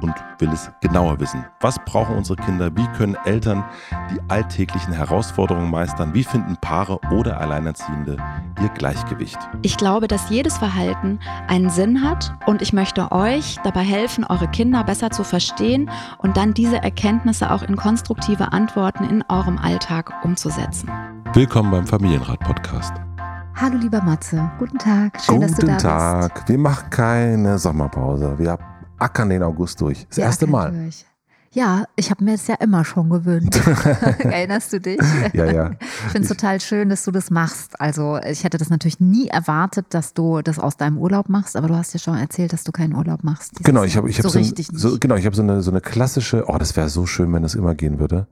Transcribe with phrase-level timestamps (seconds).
[0.00, 1.44] und will es genauer wissen.
[1.60, 2.74] Was brauchen unsere Kinder?
[2.76, 3.64] Wie können Eltern
[4.10, 6.14] die alltäglichen Herausforderungen meistern?
[6.14, 8.16] Wie finden Paare oder Alleinerziehende
[8.60, 9.38] ihr Gleichgewicht?
[9.62, 14.48] Ich glaube, dass jedes Verhalten einen Sinn hat und ich möchte euch dabei helfen, eure
[14.48, 20.12] Kinder besser zu verstehen und dann diese Erkenntnisse auch in konstruktive Antworten in eurem Alltag
[20.24, 20.90] umzusetzen.
[21.34, 22.92] Willkommen beim Familienrat-Podcast.
[23.54, 26.34] Hallo lieber Matze, guten Tag, schön, guten dass du da Tag.
[26.34, 26.48] bist.
[26.48, 28.38] Wir machen keine Sommerpause.
[28.38, 28.50] Wir
[29.02, 30.06] ackern den August durch.
[30.08, 30.70] Das Wir erste Mal.
[30.72, 31.04] durch.
[31.54, 33.54] Ja, ich habe mir das ja immer schon gewöhnt.
[34.20, 34.98] Erinnerst du dich?
[35.34, 35.70] Ja, ja.
[36.06, 37.78] Ich finde es total schön, dass du das machst.
[37.78, 41.68] Also ich hätte das natürlich nie erwartet, dass du das aus deinem Urlaub machst, aber
[41.68, 43.52] du hast ja schon erzählt, dass du keinen Urlaub machst.
[43.52, 45.70] dieses Genau, ich habe ich hab so so, so, genau, ich habe so eine, so
[45.70, 48.26] eine klassische, oh, das wäre so schön, wenn das immer gehen würde.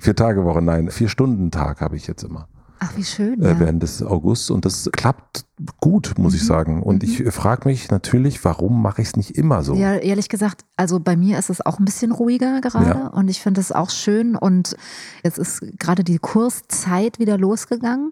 [0.00, 2.48] Vier Tage Woche, nein, vier Stunden Tag habe ich jetzt immer
[2.80, 3.40] Ach, wie schön.
[3.40, 3.60] äh, Ja.
[3.60, 5.44] während des Augusts und das klappt
[5.80, 6.36] gut, muss Mhm.
[6.38, 6.82] ich sagen.
[6.82, 9.74] Und ich frage mich natürlich, warum mache ich es nicht immer so?
[9.74, 13.06] Ja, ehrlich gesagt, also bei mir ist es auch ein bisschen ruhiger gerade Ja.
[13.08, 14.76] und ich finde es auch schön und
[15.22, 18.10] jetzt ist gerade die Kurszeit wieder losgegangen,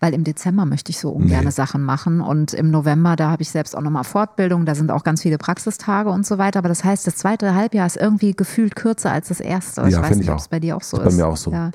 [0.00, 1.50] weil im Dezember möchte ich so ungern Nee.
[1.50, 5.02] Sachen machen und im November, da habe ich selbst auch nochmal Fortbildung, da sind auch
[5.02, 8.76] ganz viele Praxistage und so weiter, aber das heißt, das zweite Halbjahr ist irgendwie gefühlt
[8.76, 9.82] kürzer als das erste.
[9.86, 10.40] Ich Ja, weiß finde nicht, ich ob auch.
[10.42, 11.08] es bei dir auch so Ist ist.
[11.10, 11.50] bei mir auch so.
[11.50, 11.66] Ja.
[11.66, 11.72] Und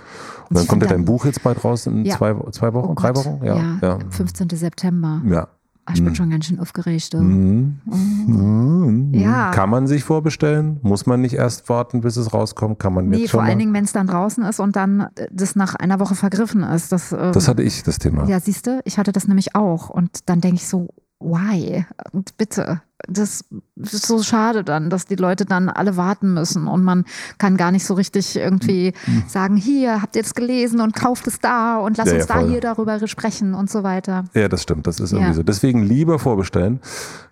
[0.58, 3.16] dann ich kommt ja dein Buch jetzt bald raus in zwei, zwei Wochen, Oh drei.
[3.16, 3.44] Wochen?
[3.44, 3.78] Ja.
[3.82, 4.00] ja.
[4.10, 4.50] 15.
[4.52, 4.93] September.
[5.26, 5.48] Ja.
[5.86, 7.14] Ah, Ich bin schon ganz schön aufgeregt.
[7.14, 7.18] du.
[7.22, 7.82] Mhm.
[7.86, 9.14] Mhm.
[9.14, 9.52] Ja.
[9.52, 10.80] Kann man sich vorbestellen?
[10.82, 12.80] Muss man nicht erst warten, bis es rauskommt?
[12.80, 15.02] Kann man Nee, jetzt schon vor allen Dingen, wenn es dann draußen ist und dann
[15.16, 16.94] äh, das nach einer Woche vergriffen ist.
[16.94, 18.26] Das, ähm, Das hatte ich, das Thema.
[18.30, 19.90] Ja, siehst du, ich hatte das nämlich auch.
[19.90, 20.88] Und dann denke ich so,
[21.20, 21.86] why?
[22.14, 22.82] Und bitte.
[23.08, 23.44] Das
[23.76, 27.04] ist so schade dann, dass die Leute dann alle warten müssen und man
[27.38, 28.94] kann gar nicht so richtig irgendwie
[29.28, 32.42] sagen, hier, habt ihr es gelesen und kauft es da und lasst Ja, uns ja,
[32.42, 34.24] da hier darüber sprechen und so weiter.
[34.34, 34.88] Ja, das stimmt.
[34.88, 35.36] Das ist irgendwie Ja.
[35.36, 35.44] so.
[35.44, 36.80] Deswegen lieber vorbestellen,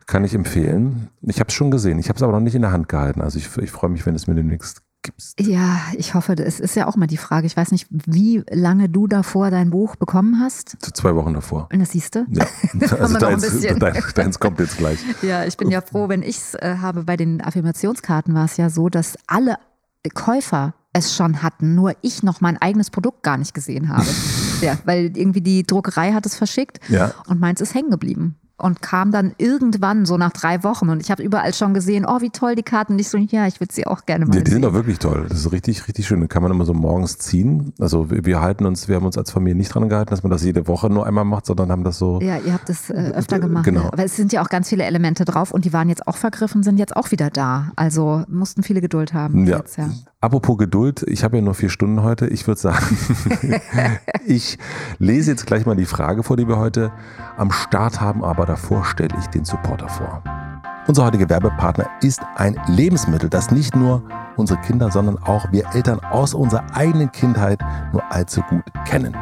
[0.08, 1.08] kann ich empfehlen.
[1.22, 2.00] Ich habe es schon gesehen.
[2.00, 3.22] Ich habe es aber noch nicht in der Hand gehalten.
[3.22, 5.40] Also ich, ich freue mich, wenn es mir demnächst gibst.
[5.40, 7.48] Ja, ich hoffe, es ist ja auch mal die Frage.
[7.48, 10.78] Ich weiß nicht, wie lange du davor dein Buch bekommen hast.
[10.80, 11.68] Zu zwei Wochen davor.
[11.72, 12.26] Und das siehst du?
[12.30, 12.46] Ja,
[13.00, 13.80] also deins, bisschen.
[13.80, 15.00] dein, deins kommt jetzt gleich.
[15.22, 17.04] Ja, ich bin ja froh, wenn ich es äh, habe.
[17.04, 19.58] Bei den Affirmationskarten war es ja so, dass alle
[20.14, 24.06] Käufer es schon hatten, nur ich noch mein eigenes Produkt gar nicht gesehen habe.
[24.62, 27.14] ja, weil irgendwie die Druckerei hat es verschickt Ja.
[27.28, 28.36] und meins ist hängen geblieben.
[28.62, 32.22] Und kam dann irgendwann so nach drei Wochen und ich habe überall schon gesehen, oh,
[32.22, 32.94] wie toll die Karten.
[32.94, 34.70] Und ich so, ja, ich würde sie auch gerne mal Die, die sind sehen.
[34.70, 35.26] doch wirklich toll.
[35.30, 36.22] Das ist richtig, richtig schön.
[36.22, 37.74] Da kann man immer so morgens ziehen.
[37.80, 40.30] Also wir, wir halten uns, wir haben uns als Familie nicht dran gehalten, dass man
[40.30, 42.20] das jede Woche nur einmal macht, sondern haben das so.
[42.22, 43.66] Ja, ihr habt es äh, öfter gemacht.
[43.66, 43.88] Genau.
[43.92, 46.64] Aber es sind ja auch ganz viele Elemente drauf und die waren jetzt auch vergriffen,
[46.64, 47.72] sind jetzt auch wieder da.
[47.76, 49.46] Also mussten viele Geduld haben.
[49.46, 49.58] Ja.
[49.58, 49.90] Jetzt, ja.
[50.20, 52.28] Apropos Geduld, ich habe ja nur vier Stunden heute.
[52.28, 52.98] Ich würde sagen,
[54.26, 54.60] ich
[55.00, 56.92] lese jetzt gleich mal die Frage vor, die wir heute
[57.38, 60.22] am Start haben, aber davor stelle ich den Supporter vor.
[60.88, 64.04] Unser heutiger Werbepartner ist ein Lebensmittel, das nicht nur
[64.36, 67.60] unsere Kinder, sondern auch wir Eltern aus unserer eigenen Kindheit
[67.94, 69.16] nur allzu gut kennen.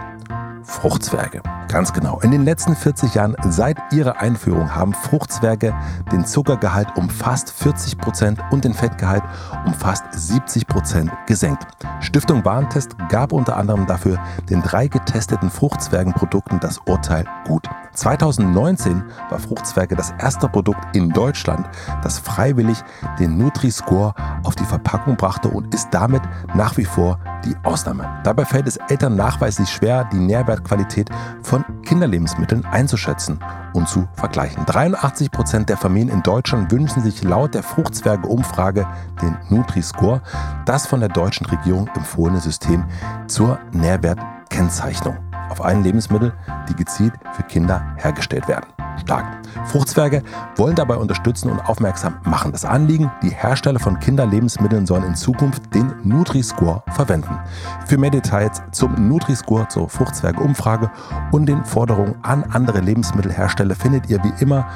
[0.64, 1.42] Fruchtzwerge.
[1.68, 2.20] Ganz genau.
[2.22, 5.76] In den letzten 40 Jahren seit ihrer Einführung haben Fruchtzwerge
[6.12, 9.24] den Zuckergehalt um fast 40 Prozent und den Fettgehalt
[9.66, 11.68] um fast 70 Prozent gesenkt.
[12.00, 14.18] Stiftung Warentest gab unter anderem dafür
[14.50, 17.70] den drei getesteten Fruchtzwergenprodukten das Urteil gut.
[17.94, 21.68] 2019 war Fruchtzwerge das erste Produkt in Deutschland,
[22.02, 22.82] das freiwillig
[23.20, 24.14] den Nutri-Score
[24.44, 26.22] auf die Verpackung brachte und ist damit
[26.54, 28.08] nach wie vor die Ausnahme.
[28.24, 31.10] Dabei fällt es Eltern nachweislich schwer, die Nährwertqualität
[31.42, 33.40] von Kinderlebensmitteln einzuschätzen
[33.74, 34.66] und zu vergleichen.
[34.66, 38.88] 83 Prozent der Familien in Deutschland wünschen sich laut der Fruchtzwerge-Umfrage
[39.22, 40.22] den Nutri-Score,
[40.66, 42.86] das von der deutschen Regierung empfohlene System
[43.28, 46.34] zur Nährwertkennzeichnung auf allen Lebensmitteln,
[46.70, 48.66] die gezielt für Kinder hergestellt werden.
[49.00, 49.26] Stark.
[49.66, 50.24] Fruchtzwerge
[50.56, 52.52] wollen dabei unterstützen und aufmerksam machen.
[52.52, 57.40] Das Anliegen, die Hersteller von Kinderlebensmitteln sollen in Zukunft den Nutri-Score verwenden.
[57.86, 60.92] Für mehr Details zum Nutri-Score, zur Fruchtzwerge-Umfrage
[61.32, 64.68] und den Forderungen an andere Lebensmittelhersteller findet ihr wie immer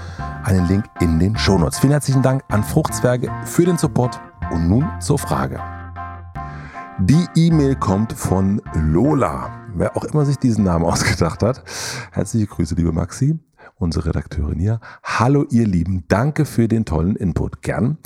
[0.44, 1.80] einen Link in den Shownotes.
[1.80, 4.20] Vielen herzlichen Dank an Fruchtzwerge für den Support
[4.52, 5.60] und nun zur Frage.
[7.00, 9.50] Die E-Mail kommt von Lola.
[9.76, 11.64] Wer auch immer sich diesen Namen ausgedacht hat.
[12.12, 13.40] Herzliche Grüße, liebe Maxi,
[13.84, 14.80] unsere Redakteurin hier.
[15.04, 16.04] Hallo, ihr Lieben.
[16.08, 17.62] Danke für den tollen Input.
[17.62, 17.98] Gern.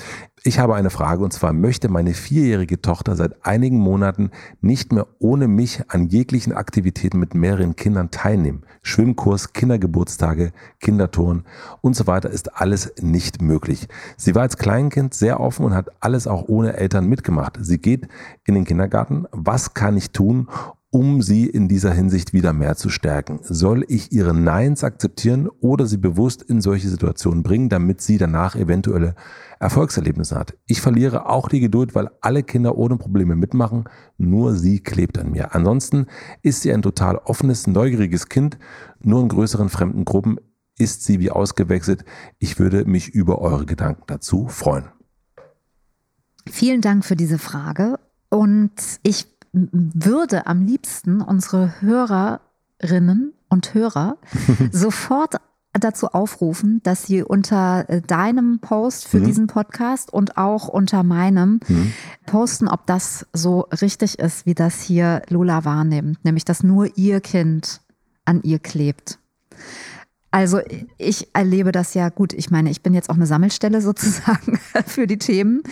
[0.43, 4.31] Ich habe eine Frage und zwar möchte meine vierjährige Tochter seit einigen Monaten
[4.61, 8.63] nicht mehr ohne mich an jeglichen Aktivitäten mit mehreren Kindern teilnehmen.
[8.81, 11.43] Schwimmkurs, Kindergeburtstage, Kindertouren
[11.81, 13.89] und so weiter ist alles nicht möglich.
[14.15, 17.57] Sie war als Kleinkind sehr offen und hat alles auch ohne Eltern mitgemacht.
[17.59, 18.07] Sie geht
[18.45, 19.25] in den Kindergarten.
[19.31, 20.47] Was kann ich tun,
[20.89, 23.39] um sie in dieser Hinsicht wieder mehr zu stärken?
[23.43, 28.55] Soll ich ihre Neins akzeptieren oder sie bewusst in solche Situationen bringen, damit sie danach
[28.55, 29.15] eventuelle
[29.59, 30.57] Erfolgserlebnisse hat?
[30.65, 33.85] Ich verliere auch die Geduld, weil alle Kinder ohne Probleme mitmachen,
[34.17, 35.53] nur sie klebt an mir.
[35.53, 36.07] Ansonsten
[36.41, 38.57] ist sie ein total offenes, neugieriges Kind,
[39.01, 40.37] nur in größeren fremden Gruppen
[40.79, 42.05] ist sie wie ausgewechselt.
[42.39, 44.85] Ich würde mich über eure Gedanken dazu freuen.
[46.49, 47.99] Vielen Dank für diese Frage
[48.29, 48.71] und
[49.03, 54.17] ich würde am liebsten unsere Hörerinnen und Hörer
[54.71, 55.35] sofort
[55.73, 59.25] dazu aufrufen, dass sie unter äh, deinem Post für mhm.
[59.25, 61.93] diesen Podcast und auch unter meinem mhm.
[62.25, 67.21] posten, ob das so richtig ist, wie das hier Lola wahrnimmt, nämlich dass nur ihr
[67.21, 67.81] Kind
[68.25, 69.19] an ihr klebt.
[70.29, 70.59] Also
[70.97, 72.33] ich erlebe das ja gut.
[72.33, 75.63] Ich meine, ich bin jetzt auch eine Sammelstelle sozusagen für die Themen.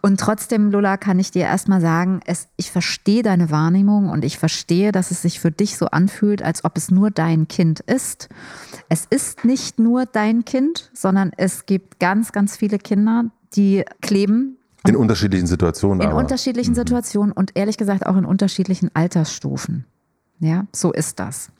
[0.00, 4.38] Und trotzdem, Lola, kann ich dir erstmal sagen, es, ich verstehe deine Wahrnehmung und ich
[4.38, 8.28] verstehe, dass es sich für dich so anfühlt, als ob es nur dein Kind ist.
[8.88, 14.56] Es ist nicht nur dein Kind, sondern es gibt ganz, ganz viele Kinder, die kleben
[14.86, 16.00] in unterschiedlichen Situationen.
[16.00, 16.18] In aber.
[16.18, 16.76] unterschiedlichen mhm.
[16.76, 19.84] Situationen und ehrlich gesagt auch in unterschiedlichen Altersstufen.
[20.40, 21.50] Ja, so ist das.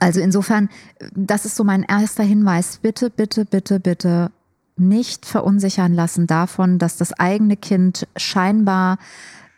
[0.00, 0.70] Also insofern,
[1.14, 2.78] das ist so mein erster Hinweis.
[2.78, 4.30] Bitte, bitte, bitte, bitte
[4.76, 8.98] nicht verunsichern lassen davon, dass das eigene Kind scheinbar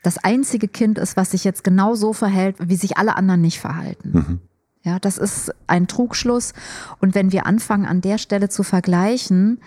[0.03, 3.61] das einzige Kind ist, was sich jetzt genau so verhält, wie sich alle anderen nicht
[3.61, 4.11] verhalten.
[4.13, 4.41] Mhm.
[4.83, 6.53] Ja, das ist ein Trugschluss.
[7.01, 9.61] Und wenn wir anfangen, an der Stelle zu vergleichen,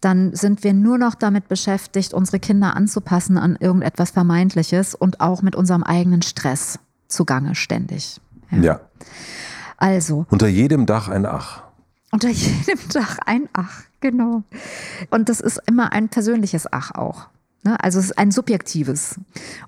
[0.00, 5.42] dann sind wir nur noch damit beschäftigt, unsere Kinder anzupassen an irgendetwas Vermeintliches und auch
[5.42, 8.20] mit unserem eigenen Stress zugange ständig.
[8.52, 8.62] Ja.
[8.62, 8.80] ja.
[9.76, 10.26] Also.
[10.30, 11.62] Unter jedem Dach ein Ach.
[12.12, 14.44] Unter jedem Dach ein Ach, genau.
[15.10, 17.28] Und das ist immer ein persönliches Ach auch.
[17.64, 17.82] Ne?
[17.82, 19.20] Also es ist ein subjektives.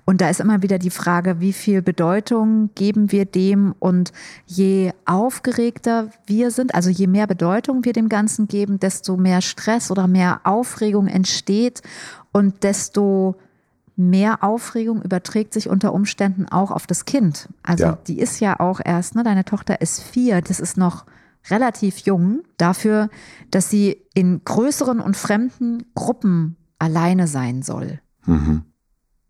[0.05, 4.11] Und da ist immer wieder die Frage, wie viel Bedeutung geben wir dem und
[4.45, 9.91] je aufgeregter wir sind, also je mehr Bedeutung wir dem Ganzen geben, desto mehr Stress
[9.91, 11.81] oder mehr Aufregung entsteht
[12.31, 13.35] und desto
[13.95, 17.49] mehr Aufregung überträgt sich unter Umständen auch auf das Kind.
[17.63, 17.97] Also ja.
[18.07, 21.05] die ist ja auch erst, ne, deine Tochter ist vier, das ist noch
[21.49, 23.09] relativ jung dafür,
[23.51, 27.99] dass sie in größeren und fremden Gruppen alleine sein soll.
[28.25, 28.63] Mhm.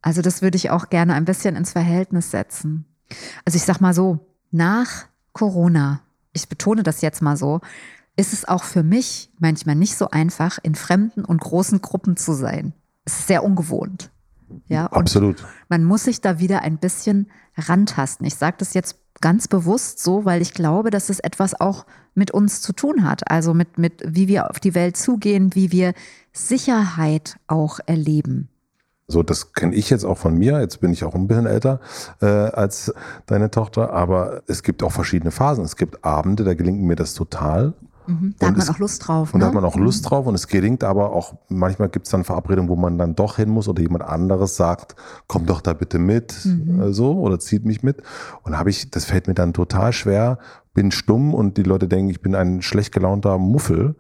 [0.01, 2.85] Also das würde ich auch gerne ein bisschen ins Verhältnis setzen.
[3.43, 4.19] Also ich sag mal so,
[4.51, 6.01] nach Corona,
[6.33, 7.61] ich betone das jetzt mal so,
[8.15, 12.33] ist es auch für mich manchmal nicht so einfach, in fremden und großen Gruppen zu
[12.33, 12.73] sein.
[13.03, 14.11] Es ist sehr ungewohnt.
[14.67, 15.45] Ja, Absolut.
[15.69, 18.25] Man muss sich da wieder ein bisschen rantasten.
[18.25, 22.31] Ich sage das jetzt ganz bewusst so, weil ich glaube, dass es etwas auch mit
[22.31, 23.29] uns zu tun hat.
[23.29, 25.93] Also mit, mit wie wir auf die Welt zugehen, wie wir
[26.33, 28.49] Sicherheit auch erleben.
[29.07, 30.59] So, das kenne ich jetzt auch von mir.
[30.59, 31.79] Jetzt bin ich auch ein bisschen älter
[32.21, 32.93] äh, als
[33.27, 35.63] deine Tochter, aber es gibt auch verschiedene Phasen.
[35.63, 37.73] Es gibt Abende, da gelingt mir das total.
[38.07, 38.35] Mhm.
[38.39, 39.33] Da und hat man es, auch Lust drauf.
[39.33, 39.43] Und ne?
[39.43, 40.09] da hat man auch Lust mhm.
[40.09, 43.37] drauf und es gelingt aber auch, manchmal gibt es dann Verabredungen, wo man dann doch
[43.37, 44.95] hin muss oder jemand anderes sagt,
[45.27, 46.81] komm doch da bitte mit, mhm.
[46.81, 48.01] äh, so, oder zieht mich mit.
[48.43, 50.39] Und habe ich, das fällt mir dann total schwer,
[50.73, 53.95] bin stumm und die Leute denken, ich bin ein schlecht gelaunter Muffel.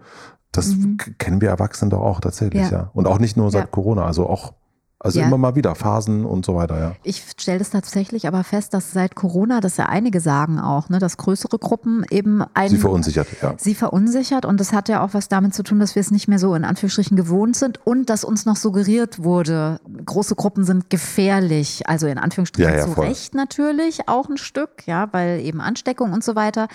[0.51, 0.97] Das mhm.
[1.17, 2.71] kennen wir Erwachsenen doch auch tatsächlich, ja.
[2.71, 2.91] ja.
[2.93, 3.67] Und auch nicht nur seit ja.
[3.67, 4.53] Corona, also auch
[4.99, 5.27] also ja.
[5.27, 6.95] immer mal wieder Phasen und so weiter, ja.
[7.03, 10.99] Ich stelle das tatsächlich aber fest, dass seit Corona, dass ja einige sagen auch, ne,
[10.99, 13.53] dass größere Gruppen eben einen, Sie verunsichert, ja.
[13.57, 16.27] Sie verunsichert und das hat ja auch was damit zu tun, dass wir es nicht
[16.27, 20.89] mehr so in Anführungsstrichen gewohnt sind und dass uns noch suggeriert wurde, große Gruppen sind
[20.89, 21.87] gefährlich.
[21.87, 23.07] Also in Anführungsstrichen ja, ja, zu voll.
[23.07, 26.67] Recht natürlich auch ein Stück, ja, weil eben Ansteckung und so weiter.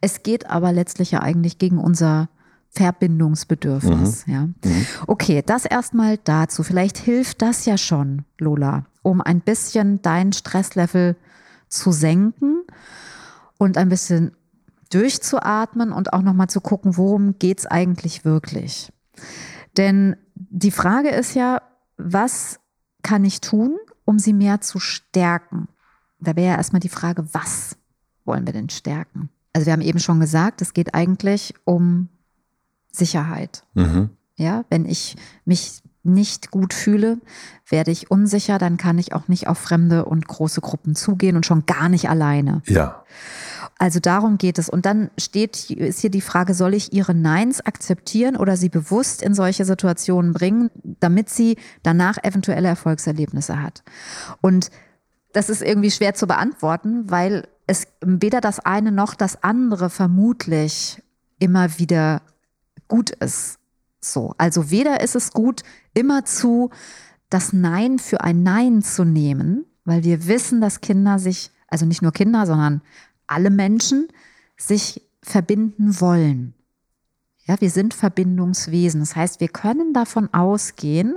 [0.00, 2.28] Es geht aber letztlich ja eigentlich gegen unser
[2.70, 4.26] Verbindungsbedürfnis.
[4.26, 4.32] Mhm.
[4.32, 4.40] Ja.
[4.42, 4.86] Mhm.
[5.06, 6.62] Okay, das erstmal dazu.
[6.62, 11.16] Vielleicht hilft das ja schon, Lola, um ein bisschen dein Stresslevel
[11.68, 12.62] zu senken
[13.58, 14.32] und ein bisschen
[14.90, 18.92] durchzuatmen und auch nochmal zu gucken, worum geht es eigentlich wirklich.
[19.76, 21.62] Denn die Frage ist ja,
[21.96, 22.60] was
[23.02, 25.68] kann ich tun, um sie mehr zu stärken?
[26.20, 27.76] Da wäre ja erstmal die Frage, was
[28.24, 29.28] wollen wir denn stärken?
[29.52, 32.08] Also wir haben eben schon gesagt, es geht eigentlich um
[32.98, 33.64] Sicherheit.
[33.74, 34.10] Mhm.
[34.36, 37.18] Ja, wenn ich mich nicht gut fühle,
[37.68, 41.44] werde ich unsicher, dann kann ich auch nicht auf fremde und große Gruppen zugehen und
[41.44, 42.62] schon gar nicht alleine.
[42.66, 43.04] Ja.
[43.78, 44.68] Also darum geht es.
[44.68, 49.22] Und dann steht, ist hier die Frage, soll ich ihre Neins akzeptieren oder sie bewusst
[49.22, 53.82] in solche Situationen bringen, damit sie danach eventuelle Erfolgserlebnisse hat?
[54.40, 54.70] Und
[55.32, 61.02] das ist irgendwie schwer zu beantworten, weil es weder das eine noch das andere vermutlich
[61.38, 62.22] immer wieder
[62.88, 63.58] gut ist.
[64.00, 64.34] So.
[64.38, 65.62] Also weder ist es gut,
[65.94, 66.70] immer zu
[67.30, 72.02] das Nein für ein Nein zu nehmen, weil wir wissen, dass Kinder sich, also nicht
[72.02, 72.82] nur Kinder, sondern
[73.26, 74.08] alle Menschen
[74.56, 76.54] sich verbinden wollen.
[77.48, 79.00] Ja, wir sind Verbindungswesen.
[79.00, 81.16] Das heißt, wir können davon ausgehen,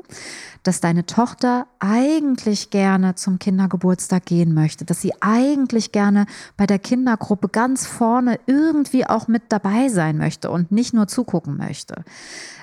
[0.64, 6.80] dass deine Tochter eigentlich gerne zum Kindergeburtstag gehen möchte, dass sie eigentlich gerne bei der
[6.80, 12.06] Kindergruppe ganz vorne irgendwie auch mit dabei sein möchte und nicht nur zugucken möchte.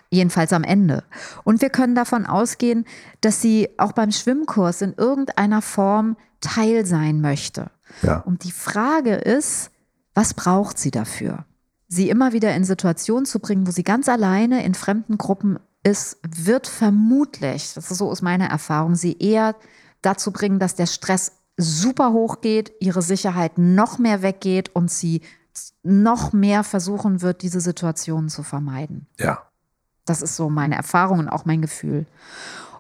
[0.09, 1.05] Jedenfalls am Ende.
[1.45, 2.87] Und wir können davon ausgehen,
[3.21, 7.71] dass sie auch beim Schwimmkurs in irgendeiner Form Teil sein möchte.
[8.01, 8.21] Ja.
[8.21, 9.71] Und die Frage ist,
[10.15, 11.45] was braucht sie dafür?
[11.89, 16.19] Sie immer wieder in Situationen zu bringen, wo sie ganz alleine in fremden Gruppen ist,
[16.23, 19.57] wird vermutlich, das ist so aus meiner Erfahrung, sie eher
[20.03, 25.23] dazu bringen, dass der Stress super hoch geht, ihre Sicherheit noch mehr weggeht und sie
[25.83, 29.07] noch mehr versuchen wird, diese Situationen zu vermeiden.
[29.19, 29.43] Ja.
[30.05, 32.07] Das ist so meine Erfahrung und auch mein Gefühl.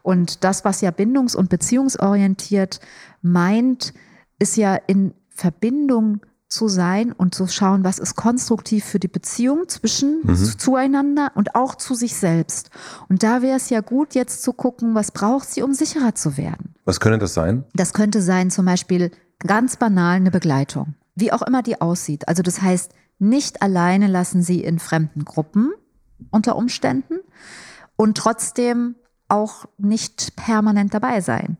[0.02, 2.80] Und das, was ja bindungs- und beziehungsorientiert
[3.20, 3.92] meint,
[4.38, 9.68] ist ja in Verbindung zu sein und zu schauen, was ist konstruktiv für die Beziehung
[9.68, 10.58] zwischen mhm.
[10.58, 12.70] zueinander und auch zu sich selbst.
[13.08, 16.36] Und da wäre es ja gut, jetzt zu gucken, was braucht sie, um sicherer zu
[16.36, 16.74] werden.
[16.86, 17.64] Was könnte das sein?
[17.74, 22.26] Das könnte sein, zum Beispiel ganz banal eine Begleitung, wie auch immer die aussieht.
[22.28, 25.72] Also das heißt, nicht alleine lassen sie in fremden Gruppen
[26.30, 27.18] unter Umständen
[27.96, 28.96] und trotzdem
[29.28, 31.58] auch nicht permanent dabei sein.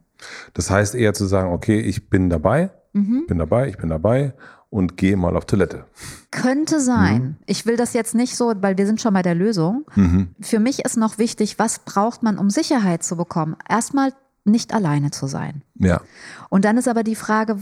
[0.54, 3.26] Das heißt eher zu sagen, okay, ich bin dabei, mhm.
[3.26, 4.34] bin dabei, ich bin dabei
[4.70, 5.84] und gehe mal auf Toilette.
[6.30, 7.22] Könnte sein.
[7.22, 7.36] Mhm.
[7.46, 9.86] Ich will das jetzt nicht so, weil wir sind schon bei der Lösung.
[9.94, 10.28] Mhm.
[10.40, 13.56] Für mich ist noch wichtig, was braucht man, um Sicherheit zu bekommen?
[13.68, 14.12] Erstmal
[14.44, 15.62] nicht alleine zu sein.
[15.74, 16.00] Ja.
[16.48, 17.58] Und dann ist aber die Frage,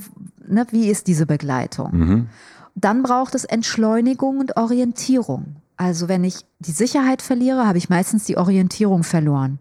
[0.47, 1.91] ne, wie ist diese Begleitung?
[1.93, 2.27] Mhm.
[2.75, 5.57] Dann braucht es Entschleunigung und Orientierung.
[5.77, 9.59] Also wenn ich die Sicherheit verliere, habe ich meistens die Orientierung verloren.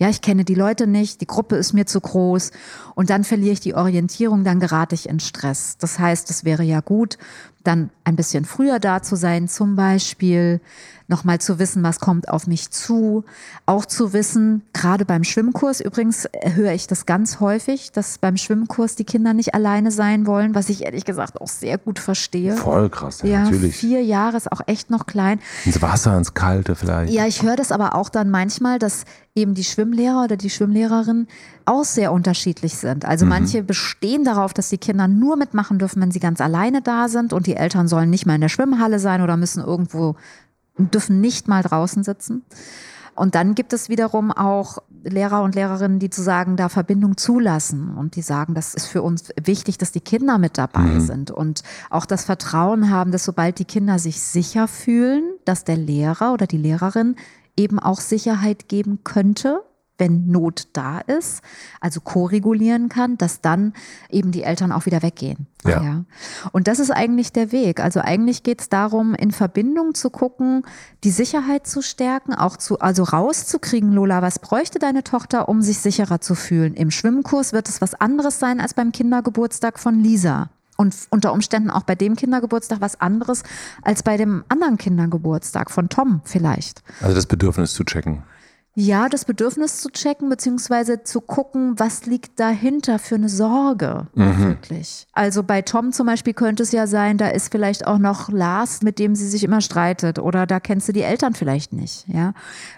[0.00, 2.52] Ja, ich kenne die Leute nicht, die Gruppe ist mir zu groß
[2.94, 5.76] und dann verliere ich die Orientierung, dann gerate ich in Stress.
[5.78, 7.18] Das heißt, es wäre ja gut,
[7.64, 10.60] dann ein bisschen früher da zu sein, zum Beispiel
[11.08, 13.24] nochmal zu wissen, was kommt auf mich zu.
[13.66, 18.36] Auch zu wissen, gerade beim Schwimmkurs, übrigens äh, höre ich das ganz häufig, dass beim
[18.36, 22.54] Schwimmkurs die Kinder nicht alleine sein wollen, was ich ehrlich gesagt auch sehr gut verstehe.
[22.54, 23.74] Voll krass, ja, ja natürlich.
[23.74, 25.40] Vier Jahre ist auch echt noch klein.
[25.64, 27.12] Ins Wasser, ins Kalte vielleicht.
[27.12, 31.26] Ja, ich höre das aber auch dann manchmal, dass eben die Schwimmlehrer oder die Schwimmlehrerin
[31.68, 33.04] auch sehr unterschiedlich sind.
[33.04, 33.30] Also mhm.
[33.30, 37.32] manche bestehen darauf, dass die Kinder nur mitmachen dürfen, wenn sie ganz alleine da sind
[37.32, 40.16] und die Eltern sollen nicht mal in der Schwimmhalle sein oder müssen irgendwo
[40.78, 42.44] dürfen nicht mal draußen sitzen.
[43.14, 47.96] Und dann gibt es wiederum auch Lehrer und Lehrerinnen, die zu sagen, da Verbindung zulassen
[47.96, 51.00] und die sagen, das ist für uns wichtig, dass die Kinder mit dabei mhm.
[51.00, 55.76] sind und auch das Vertrauen haben, dass sobald die Kinder sich sicher fühlen, dass der
[55.76, 57.16] Lehrer oder die Lehrerin
[57.56, 59.62] eben auch Sicherheit geben könnte
[59.98, 61.42] wenn Not da ist,
[61.80, 63.74] also koregulieren kann, dass dann
[64.10, 65.46] eben die Eltern auch wieder weggehen.
[65.64, 65.82] Ja.
[65.82, 66.04] ja.
[66.52, 67.80] Und das ist eigentlich der Weg.
[67.80, 70.62] Also eigentlich geht es darum, in Verbindung zu gucken,
[71.04, 75.78] die Sicherheit zu stärken, auch zu, also rauszukriegen, Lola, was bräuchte deine Tochter, um sich
[75.78, 76.74] sicherer zu fühlen?
[76.74, 81.70] Im Schwimmkurs wird es was anderes sein als beim Kindergeburtstag von Lisa und unter Umständen
[81.70, 83.42] auch bei dem Kindergeburtstag was anderes
[83.82, 86.82] als bei dem anderen Kindergeburtstag von Tom vielleicht.
[87.00, 88.22] Also das Bedürfnis zu checken.
[88.80, 94.38] Ja, das Bedürfnis zu checken, beziehungsweise zu gucken, was liegt dahinter für eine Sorge mhm.
[94.38, 95.08] wirklich.
[95.12, 98.82] Also bei Tom zum Beispiel könnte es ja sein, da ist vielleicht auch noch Lars,
[98.82, 102.34] mit dem sie sich immer streitet, oder da kennst du die Eltern vielleicht nicht, ja.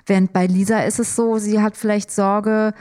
[0.06, 2.72] Während bei Lisa ist es so, sie hat vielleicht Sorge,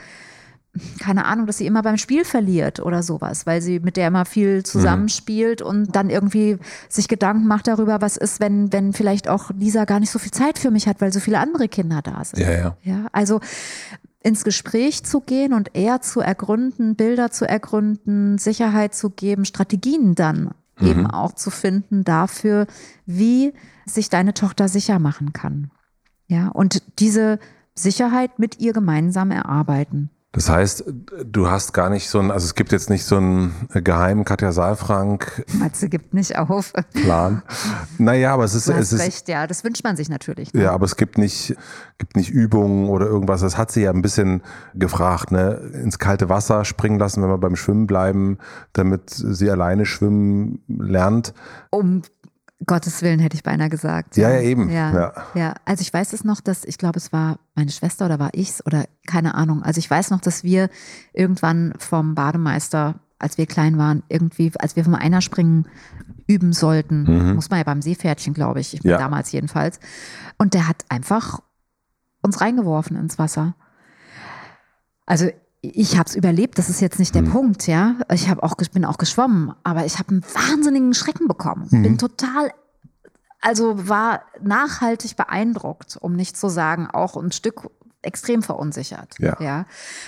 [1.00, 4.24] keine Ahnung, dass sie immer beim Spiel verliert oder sowas, weil sie mit der immer
[4.24, 5.66] viel zusammenspielt mhm.
[5.66, 6.58] und dann irgendwie
[6.88, 10.30] sich Gedanken macht darüber, was ist, wenn, wenn vielleicht auch Lisa gar nicht so viel
[10.30, 12.40] Zeit für mich hat, weil so viele andere Kinder da sind.
[12.40, 12.76] Ja, ja.
[12.82, 13.40] ja also
[14.22, 20.14] ins Gespräch zu gehen und eher zu ergründen, Bilder zu ergründen, Sicherheit zu geben, Strategien
[20.14, 20.86] dann mhm.
[20.86, 22.66] eben auch zu finden dafür,
[23.06, 23.54] wie
[23.86, 25.70] sich deine Tochter sicher machen kann.
[26.28, 27.40] Ja, und diese
[27.74, 30.10] Sicherheit mit ihr gemeinsam erarbeiten.
[30.32, 30.84] Das heißt,
[31.26, 34.52] du hast gar nicht so ein, also es gibt jetzt nicht so einen geheimen Katja
[34.52, 36.72] Saalfrank Matze gibt nicht auf.
[36.92, 37.42] Plan.
[37.98, 40.54] Naja, aber es ist, Du es hast ist, recht, ja, das wünscht man sich natürlich.
[40.54, 40.62] ne?
[40.62, 41.56] ja, aber es gibt nicht,
[41.98, 43.40] gibt nicht Übungen oder irgendwas.
[43.40, 44.42] Das hat sie ja ein bisschen
[44.74, 45.54] gefragt, ne?
[45.74, 48.38] Ins kalte Wasser springen lassen, wenn wir beim Schwimmen bleiben,
[48.72, 51.34] damit sie alleine schwimmen lernt.
[51.70, 52.02] Um
[52.66, 54.16] Gottes Willen hätte ich beinahe gesagt.
[54.16, 54.68] Ja, ja, eben.
[54.70, 55.12] Ja, Ja.
[55.34, 55.54] ja.
[55.64, 58.64] also ich weiß es noch, dass, ich glaube, es war meine Schwester oder war ich's
[58.66, 59.62] oder keine Ahnung.
[59.62, 60.68] Also ich weiß noch, dass wir
[61.14, 65.68] irgendwann vom Bademeister, als wir klein waren, irgendwie, als wir vom Einerspringen
[66.26, 68.98] üben sollten, muss man ja beim Seepferdchen, glaube ich, Ja.
[68.98, 69.80] damals jedenfalls.
[70.38, 71.40] Und der hat einfach
[72.22, 73.54] uns reingeworfen ins Wasser.
[75.06, 75.28] Also
[75.62, 77.96] ich habe es überlebt, das ist jetzt nicht der Punkt, ja.
[78.12, 81.68] Ich habe auch bin auch geschwommen, aber ich habe einen wahnsinnigen Schrecken bekommen.
[81.70, 82.50] Bin total
[83.40, 87.70] also war nachhaltig beeindruckt, um nicht zu sagen, auch ein Stück
[88.02, 89.14] extrem verunsichert.
[89.18, 89.66] Ja.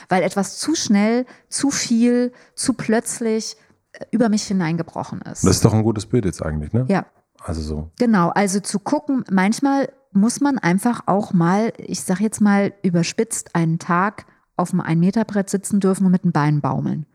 [0.09, 3.56] Weil etwas zu schnell, zu viel, zu plötzlich
[3.92, 5.44] äh, über mich hineingebrochen ist.
[5.44, 6.87] Das ist doch ein gutes Bild jetzt eigentlich, ne?
[6.88, 7.06] ja.
[7.44, 7.90] Also so.
[7.99, 13.56] Genau, also zu gucken, manchmal muss man einfach auch mal, ich sag jetzt mal überspitzt,
[13.56, 17.06] einen Tag auf dem Ein-Meter-Brett sitzen dürfen und mit den Beinen baumeln.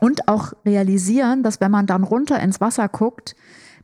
[0.00, 3.36] Und auch realisieren, dass wenn man dann runter ins Wasser guckt,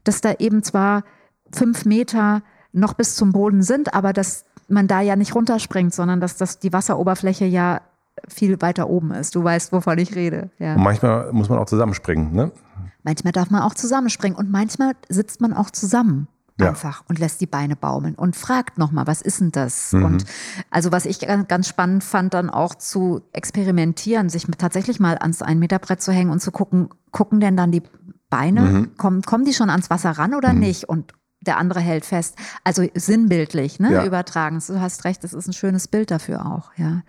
[0.05, 1.05] dass da eben zwar
[1.53, 6.21] fünf Meter noch bis zum Boden sind, aber dass man da ja nicht runterspringt, sondern
[6.21, 7.81] dass das die Wasseroberfläche ja
[8.29, 9.35] viel weiter oben ist.
[9.35, 10.51] Du weißt, wovon ich rede.
[10.59, 10.75] Ja.
[10.75, 12.51] Und manchmal muss man auch zusammenspringen, ne?
[13.03, 16.27] Manchmal darf man auch zusammenspringen und manchmal sitzt man auch zusammen.
[16.59, 16.71] Ja.
[16.71, 19.93] Einfach und lässt die Beine baumeln und fragt nochmal, was ist denn das?
[19.93, 20.05] Mhm.
[20.07, 20.25] Und
[20.71, 26.01] also was ich ganz, spannend fand, dann auch zu experimentieren, sich tatsächlich mal ans Ein-Meter-Brett
[26.01, 27.83] zu hängen und zu gucken, gucken denn dann die
[28.31, 28.97] Beine, Mhm.
[28.97, 30.89] kommen, kommen die schon ans Wasser ran oder nicht?
[30.89, 32.37] Und der andere hält fest.
[32.65, 33.93] Also sinnbildlich, ne?
[33.93, 34.05] Ja.
[34.05, 34.61] Übertragen.
[34.67, 37.03] Du hast recht, das ist ein schönes Bild dafür auch, ja.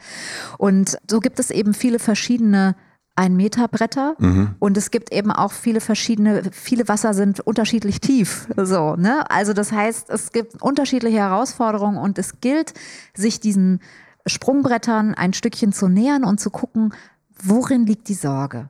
[0.58, 2.75] Und so gibt es eben viele verschiedene
[3.17, 4.15] Ein-Meter-Bretter
[4.59, 8.47] und es gibt eben auch viele verschiedene, viele Wasser sind unterschiedlich tief.
[8.55, 9.29] So, ne?
[9.29, 12.74] Also das heißt, es gibt unterschiedliche Herausforderungen und es gilt,
[13.15, 13.81] sich diesen
[14.25, 16.93] Sprungbrettern ein Stückchen zu nähern und zu gucken,
[17.41, 18.69] worin liegt die Sorge?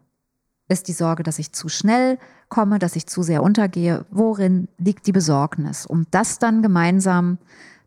[0.70, 2.18] Ist die Sorge, dass ich zu schnell
[2.50, 4.06] komme, dass ich zu sehr untergehe?
[4.12, 5.86] Worin liegt die Besorgnis?
[5.86, 7.38] Um das dann gemeinsam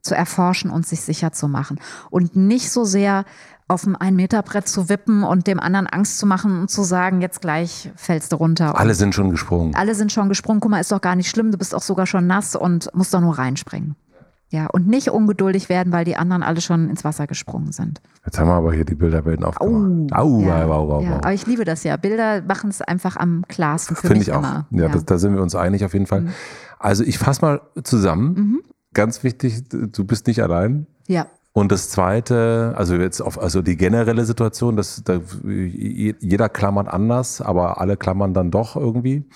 [0.03, 1.79] zu erforschen und sich sicher zu machen.
[2.11, 3.25] Und nicht so sehr
[3.71, 7.41] auf dem Ein-Meter-Brett zu wippen und dem anderen Angst zu machen und zu sagen, jetzt
[7.41, 8.79] gleich fällst du runter.
[8.79, 9.75] Alle sind schon gesprungen.
[9.75, 10.61] Alle sind schon gesprungen.
[10.61, 11.51] Guck mal, ist doch gar nicht schlimm.
[11.53, 13.97] Du bist auch sogar schon nass und musst doch nur reinspringen.
[14.53, 18.01] Ja, und nicht ungeduldig werden, weil die anderen alle schon ins Wasser gesprungen sind.
[18.27, 20.13] Jetzt haben wir aber hier die Bilderwelten aufgemacht.
[20.13, 21.15] Au, ja, au, au, au, ja, au.
[21.19, 21.97] aber ich liebe das ja.
[21.97, 24.41] Bilder machen es einfach am klarsten für Finde mich ich auch.
[24.41, 24.67] immer.
[24.73, 26.23] Ja, Das, da sind wir uns einig auf jeden Fall.
[26.23, 26.31] Mhm.
[26.81, 28.59] Also ich fasse mal zusammen.
[28.93, 30.89] Ganz wichtig, du bist nicht allein.
[31.07, 31.27] ja.
[31.53, 37.41] Und das zweite, also jetzt auf, also die generelle Situation, dass da, jeder klammert anders,
[37.41, 39.29] aber alle klammern dann doch irgendwie.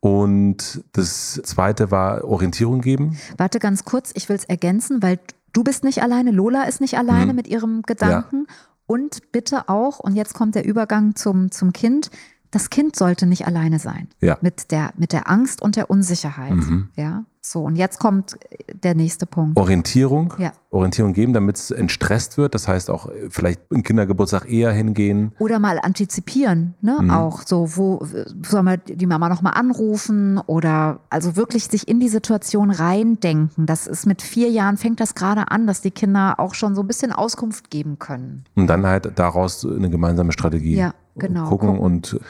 [0.00, 3.18] Und das zweite war Orientierung geben.
[3.36, 5.20] Warte ganz kurz, ich will es ergänzen, weil
[5.52, 7.36] du bist nicht alleine, Lola ist nicht alleine Mhm.
[7.36, 8.46] mit ihrem Gedanken.
[8.86, 12.10] Und bitte auch, und jetzt kommt der Übergang zum, zum Kind,
[12.50, 14.08] das Kind sollte nicht alleine sein.
[14.20, 14.38] Ja.
[14.40, 16.54] Mit der, mit der Angst und der Unsicherheit.
[16.54, 16.88] Mhm.
[16.96, 17.24] Ja.
[17.44, 18.38] So, und jetzt kommt
[18.84, 19.58] der nächste Punkt.
[19.58, 20.32] Orientierung.
[20.38, 20.52] Ja.
[20.70, 22.54] Orientierung geben, damit es entstresst wird.
[22.54, 25.32] Das heißt auch äh, vielleicht im Kindergeburtstag eher hingehen.
[25.40, 26.98] Oder mal antizipieren, ne?
[27.00, 27.10] Mhm.
[27.10, 28.06] Auch so, wo
[28.48, 33.66] soll man die Mama nochmal anrufen oder also wirklich sich in die Situation reindenken.
[33.66, 36.82] Das ist mit vier Jahren fängt das gerade an, dass die Kinder auch schon so
[36.82, 38.44] ein bisschen Auskunft geben können.
[38.54, 41.48] Und dann halt daraus eine gemeinsame Strategie Ja, genau.
[41.48, 41.82] gucken, Gucken.
[41.84, 42.20] und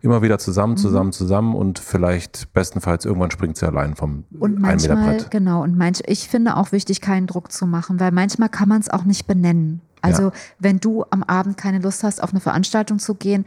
[0.00, 5.24] immer wieder zusammen, zusammen, zusammen und vielleicht bestenfalls irgendwann springt sie allein vom Und manchmal,
[5.30, 8.80] genau, und manch, ich finde auch wichtig, keinen Druck zu machen, weil manchmal kann man
[8.80, 9.80] es auch nicht benennen.
[10.00, 10.32] Also Ja.
[10.58, 13.44] wenn du am Abend keine Lust hast, auf eine Veranstaltung zu gehen,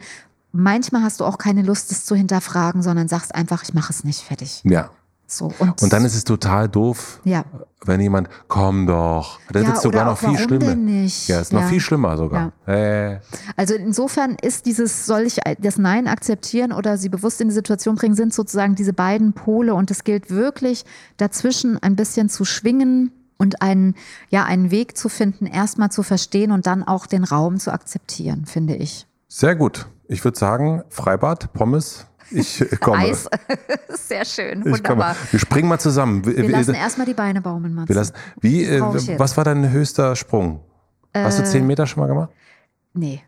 [0.52, 4.04] manchmal hast du auch keine Lust, es zu hinterfragen, sondern sagst einfach, ich mache es
[4.04, 4.62] nicht fertig.
[4.64, 4.90] Ja.
[5.28, 7.44] So, und, Und dann ist es total doof, ja.
[7.84, 9.40] wenn jemand, komm doch.
[9.50, 10.76] Das Ja, ist sogar noch viel schlimmer.
[11.26, 11.66] Ja, ist noch Ja.
[11.66, 12.52] viel schlimmer sogar.
[12.66, 13.18] Äh,
[13.56, 17.96] Also insofern ist dieses, soll ich das Nein akzeptieren oder sie bewusst in die Situation
[17.96, 20.84] bringen, sind sozusagen diese beiden Pole und es gilt wirklich
[21.16, 23.96] dazwischen ein bisschen zu schwingen und einen,
[24.30, 28.46] ja, einen Weg zu finden, erstmal zu verstehen und dann auch den Raum zu akzeptieren,
[28.46, 29.06] finde ich.
[29.28, 29.86] sehr gut.
[30.08, 32.06] Ich würde sagen, Freibad, Pommes.
[32.30, 32.98] Ich äh, komme.
[32.98, 33.28] Eis,
[33.88, 35.14] sehr schön, wunderbar.
[35.30, 36.24] Wir springen mal zusammen.
[36.24, 37.88] Wir, Wir lassen erstmal die Beine baumeln, Matze.
[37.88, 38.80] wir lassen, wie, äh,
[39.18, 40.60] was war dein höchster Sprung?
[41.14, 42.30] Hast du Äh, zehn Meter schon mal gemacht?
[42.94, 43.22] Nee.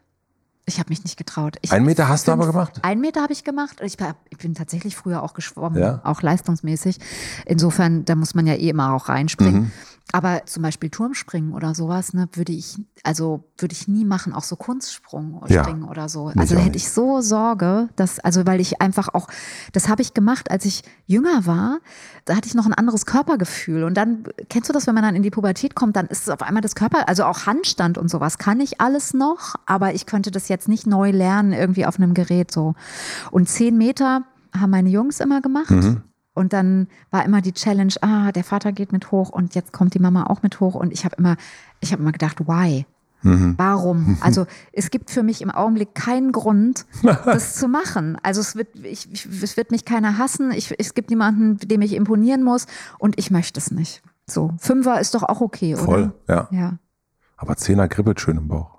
[0.69, 1.57] Ich habe mich nicht getraut.
[1.63, 2.79] Ich Ein Meter hast du aber gemacht?
[2.83, 3.79] Ein Meter habe ich gemacht.
[3.83, 6.01] Ich, war- ich bin tatsächlich früher auch geschwommen, Ja.
[6.05, 6.99] auch leistungsmäßig.
[7.47, 9.63] Insofern, da muss man ja eh immer auch reinspringen.
[9.63, 9.73] Mhm.
[10.11, 14.43] Aber zum Beispiel Turmspringen oder sowas, ne, würde ich, also würde ich nie machen, auch
[14.43, 15.63] so Kunstsprung oder Ja.
[15.65, 16.33] Springen oder so.
[16.35, 16.87] Also da hätte nicht.
[16.87, 19.29] ich so Sorge, dass, also weil ich einfach auch,
[19.75, 21.81] das habe ich gemacht, als ich jünger war,
[22.25, 23.85] da hatte ich noch ein anderes Körpergefühl.
[23.85, 26.29] Und dann, kennst du das, wenn man dann in die Pubertät kommt, dann ist es
[26.31, 30.07] auf einmal das Körper, also auch Handstand und sowas kann ich alles noch, aber ich
[30.07, 32.75] könnte das jetzt nicht neu lernen, irgendwie auf einem Gerät so.
[33.31, 34.23] Und zehn Meter
[34.59, 35.71] haben meine Jungs immer gemacht.
[35.71, 36.03] Mhm.
[36.35, 39.95] Und dann war immer die Challenge, ah, der Vater geht mit hoch und jetzt kommt
[39.95, 40.75] die Mama auch mit hoch.
[40.77, 41.37] Und ich habe immer,
[41.81, 42.87] ich habe immer gedacht, why?
[43.23, 43.55] Mhm.
[43.57, 44.19] Warum?
[44.23, 48.17] Also es gibt für mich im Augenblick keinen Grund, das zu machen.
[48.23, 50.53] Also es wird, ich, ich, es wird mich keiner hassen.
[50.53, 52.67] Ich, es gibt niemanden, dem ich imponieren muss
[52.99, 54.03] und ich möchte es nicht.
[54.27, 56.49] So, Fünfer ist doch auch okay, Voll, ja.
[56.49, 56.57] oder?
[56.57, 56.79] Ja.
[57.37, 58.78] Aber Zehner kribbelt schön im Bauch.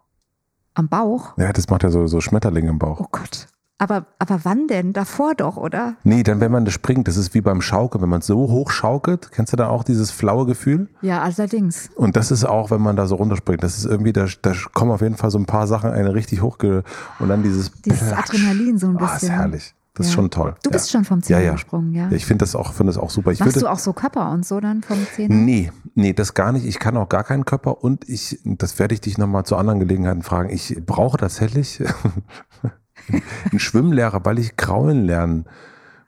[0.73, 1.37] Am Bauch?
[1.37, 2.99] Ja, das macht ja so, so Schmetterlinge im Bauch.
[3.01, 3.47] Oh Gott.
[3.81, 4.91] Aber, aber wann denn?
[4.91, 5.95] Davor doch, oder?
[6.03, 8.01] Nee, dann wenn man das springt, das ist wie beim Schaukeln.
[8.01, 10.89] Wenn man so hoch schaukelt, kennst du da auch dieses flaue Gefühl?
[11.01, 11.89] Ja, allerdings.
[11.95, 13.63] Und das ist auch, wenn man da so runterspringt.
[13.63, 16.41] Das ist irgendwie, da, da kommen auf jeden Fall so ein paar Sachen eine richtig
[16.41, 16.83] hochge...
[17.19, 17.71] Und dann dieses...
[17.83, 18.31] Dieses Platsch.
[18.31, 19.35] Adrenalin so ein Ah, ist bisschen.
[19.35, 19.73] herrlich.
[19.95, 20.15] Das ist Ja.
[20.15, 20.55] schon toll.
[20.63, 20.73] Du ja.
[20.73, 21.51] bist schon vom Ja, Zehner ja.
[21.53, 22.03] gesprungen, ja?
[22.09, 23.31] Ja, ich finde das auch, finde das auch super.
[23.31, 25.33] Ich Machst würde, du auch so Körper und so dann vom Zehner?
[25.35, 26.65] Nee, nee, das gar nicht.
[26.65, 29.79] Ich kann auch gar keinen Körper und ich, das werde ich dich nochmal zu anderen
[29.79, 30.49] Gelegenheiten fragen.
[30.49, 31.81] Ich brauche tatsächlich
[33.51, 35.45] einen Schwimmlehrer, weil ich kraulen lernen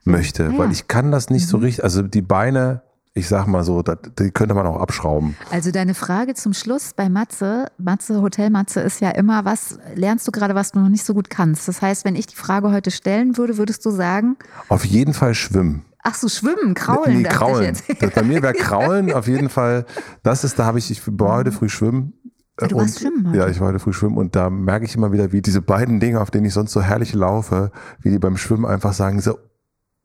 [0.04, 0.58] möchte, Ja.
[0.58, 3.97] weil ich kann das nicht so richtig, also die Beine, ich sag mal so, das,
[4.17, 5.36] die könnte man auch abschrauben.
[5.50, 10.28] Also deine Frage zum Schluss bei Matze, Matze, Hotel Matze ist ja immer, was lernst
[10.28, 11.67] du gerade, was du noch nicht so gut kannst?
[11.67, 14.38] Das heißt, wenn ich die Frage heute stellen würde, würdest du sagen,
[14.69, 15.84] Auf jeden Fall schwimmen.
[16.04, 17.76] ach so, schwimmen, kraulen, nee, kraulen.
[18.15, 19.86] bei mir wäre kraulen auf jeden Fall,
[20.24, 22.13] das ist, da habe ich, ich war heute früh schwimmen.
[22.58, 23.38] Du warst schwimmen heute?
[23.39, 26.00] Ja, ich war heute früh schwimmen und da merke ich immer wieder, wie diese beiden
[26.00, 29.38] Dinge, auf denen ich sonst so herrlich laufe, wie die beim Schwimmen einfach sagen, so,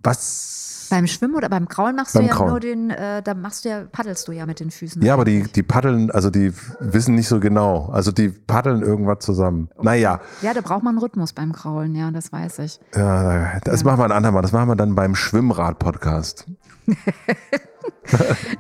[0.00, 0.75] was?
[0.90, 2.50] Beim Schwimmen oder beim Kraulen machst Beim du ja Kraulen.
[2.50, 5.02] nur den, äh, da machst du ja, paddelst du ja mit den Füßen.
[5.02, 7.86] Ja, aber die, die paddeln, also die wissen nicht so genau.
[7.92, 9.68] Also die paddeln irgendwas zusammen.
[9.80, 12.80] Naja, Ja, da braucht man einen Rhythmus beim Kraulen, ja, das weiß ich.
[12.94, 14.42] ja, das machen wir ein andermal.
[14.42, 16.46] Das machen wir dann beim Schwimmrad-Podcast.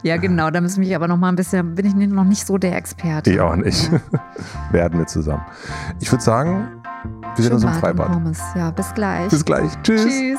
[0.02, 2.58] Ja, genau, da müssen mich aber noch mal ein bisschen, bin ich noch nicht so
[2.58, 3.30] der Experte.
[3.30, 3.90] Ich auch nicht.
[3.92, 4.00] Ja.
[4.72, 5.44] Werden wir zusammen.
[6.00, 6.68] Ich würde sagen,
[7.36, 8.10] wir sehen uns im Freibad.
[8.56, 9.28] Ja, bis gleich.
[9.28, 9.70] Bis gleich.
[9.82, 10.04] Tschüss.
[10.04, 10.38] Tschüss.